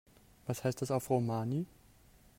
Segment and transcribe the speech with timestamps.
[0.47, 1.67] Was heißt das auf Romani?